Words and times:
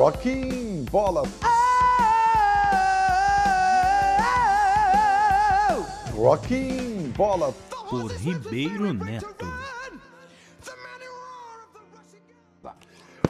Rocking 0.00 0.86
Bola. 0.90 1.24
Rocking 6.16 7.12
Bola. 7.14 7.52
Por 7.90 8.10
Ribeiro 8.12 8.94
Neto. 8.94 9.46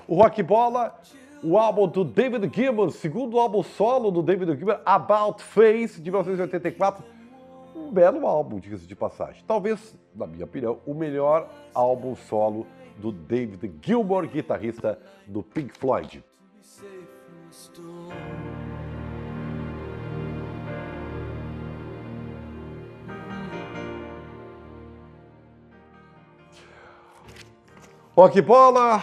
O 0.07 0.15
Rock 0.15 0.45
Bola, 0.45 0.97
o 1.43 1.59
álbum 1.59 1.89
do 1.89 2.05
David 2.05 2.49
Gilmour, 2.55 2.93
segundo 2.93 3.41
álbum 3.41 3.65
solo 3.65 4.13
do 4.13 4.23
David 4.23 4.57
Gilmour, 4.57 4.81
About 4.87 5.43
Face, 5.43 6.01
de 6.01 6.09
1984. 6.09 7.05
Um 7.75 7.91
belo 7.91 8.29
álbum, 8.29 8.61
diga-se 8.61 8.87
de 8.87 8.95
passagem. 8.95 9.43
Talvez, 9.45 9.99
na 10.15 10.25
minha 10.25 10.45
opinião, 10.45 10.79
o 10.87 10.95
melhor 10.95 11.51
álbum 11.75 12.15
solo 12.15 12.65
do 12.97 13.11
David 13.11 13.73
Gilmour, 13.83 14.29
guitarrista 14.29 15.01
do 15.27 15.43
Pink 15.43 15.77
Floyd. 15.77 16.23
Rock 28.17 28.43
Bola, 28.43 29.03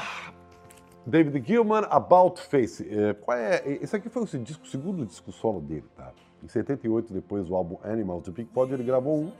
David 1.05 1.43
Gilman, 1.47 1.85
About 1.89 2.41
Face. 2.41 2.87
É, 2.87 3.13
qual 3.13 3.37
é, 3.37 3.63
esse 3.81 3.95
aqui 3.95 4.09
foi 4.09 4.21
o, 4.21 4.25
disco, 4.25 4.67
segundo 4.67 5.05
disco 5.05 5.31
solo 5.31 5.59
dele, 5.59 5.85
tá? 5.95 6.11
Em 6.43 6.47
78, 6.47 7.13
depois 7.13 7.47
do 7.47 7.55
álbum 7.55 7.77
Animals 7.83 8.25
do 8.25 8.31
Pink 8.31 8.53
Floyd, 8.53 8.73
ele 8.73 8.83
gravou 8.83 9.17
um, 9.17 9.31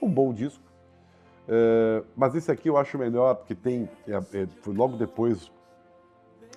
um 0.00 0.08
bom 0.08 0.32
disco. 0.32 0.64
É, 1.48 2.02
mas 2.16 2.34
esse 2.34 2.50
aqui 2.50 2.68
eu 2.68 2.76
acho 2.76 2.96
melhor, 2.96 3.34
porque 3.34 3.54
tem. 3.54 3.88
É, 4.06 4.14
é, 4.14 4.46
foi 4.62 4.74
logo 4.74 4.96
depois 4.96 5.50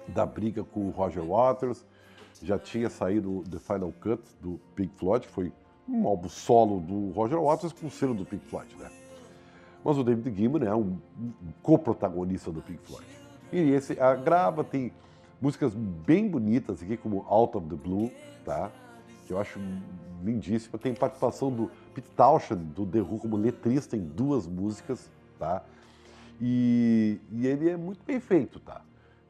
da 0.08 0.26
briga 0.26 0.64
com 0.64 0.88
o 0.88 0.90
Roger 0.90 1.24
Waters, 1.24 1.86
já 2.42 2.58
tinha 2.60 2.90
saído 2.90 3.44
The 3.50 3.60
Final 3.60 3.94
Cut 4.02 4.22
do 4.42 4.60
Pink 4.76 4.94
Floyd, 4.96 5.28
foi 5.28 5.52
um 5.88 6.08
álbum 6.08 6.30
solo 6.30 6.80
do 6.80 7.12
Roger 7.12 7.40
Waters 7.40 7.74
com 7.74 7.88
o 7.88 7.92
selo 7.92 8.14
do 8.14 8.26
Pink 8.26 8.46
Floyd, 8.46 8.76
né? 8.78 8.90
Mas 9.84 9.98
o 9.98 10.04
David 10.04 10.36
Gilmour 10.36 10.64
é 10.64 10.76
um, 10.76 10.98
um 11.20 11.52
co-protagonista 11.62 12.52
do 12.52 12.62
Pink 12.62 12.80
Floyd. 12.84 13.06
E 13.52 13.72
esse 13.72 14.00
a 14.00 14.16
grava 14.16 14.64
tem 14.64 14.92
músicas 15.40 15.76
bem 15.76 16.28
bonitas 16.28 16.82
aqui, 16.82 16.98
como 16.98 17.24
Out 17.30 17.58
of 17.58 17.68
the 17.68 17.76
Blue, 17.76 18.12
tá? 18.44 18.72
Que 19.28 19.34
eu 19.34 19.40
acho 19.40 19.60
lindíssima. 20.24 20.80
Tem 20.80 20.94
participação 20.94 21.52
do 21.52 21.70
Pete 21.94 22.10
Townshend, 22.16 22.64
do 22.74 22.86
The 22.86 23.00
Who, 23.00 23.20
como 23.20 23.38
letrista 23.38 23.96
em 23.96 24.02
duas 24.02 24.48
músicas, 24.48 25.12
tá? 25.38 25.64
E, 26.42 27.20
e 27.32 27.46
ele 27.46 27.70
é 27.70 27.78
muito 27.78 28.04
bem 28.04 28.20
feito, 28.20 28.60
tá? 28.60 28.82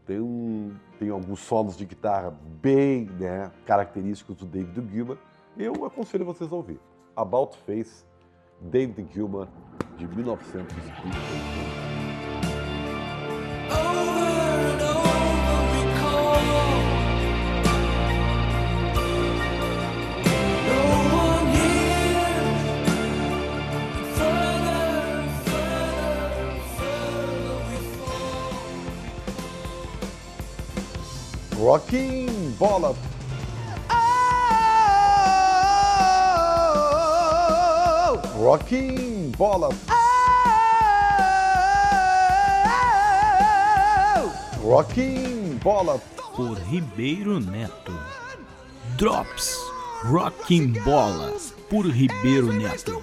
Tem, 0.05 0.19
um, 0.19 0.75
tem 0.99 1.09
alguns 1.09 1.39
solos 1.39 1.75
de 1.75 1.85
guitarra 1.85 2.31
bem 2.61 3.05
né, 3.19 3.51
característicos 3.65 4.35
do 4.35 4.45
David 4.45 4.87
Gilmour. 4.91 5.17
Eu 5.57 5.85
aconselho 5.85 6.23
vocês 6.25 6.51
a 6.51 6.55
ouvir. 6.55 6.79
About 7.15 7.57
Face, 7.65 8.05
David 8.61 9.07
Gilmour, 9.11 9.47
de 9.97 10.07
1980. 10.07 11.74
Rocking 31.57 32.51
Bola. 32.59 32.93
Rocking 38.37 39.31
Bola. 39.37 39.69
Rocking 44.61 45.57
Bola. 45.63 46.01
Por 46.35 46.57
Ribeiro 46.69 47.39
Neto. 47.39 47.93
Drops. 48.97 49.57
Rocking 50.03 50.73
Bola. 50.83 51.31
Por 51.69 51.85
Ribeiro 51.85 52.51
Neto. 52.51 53.01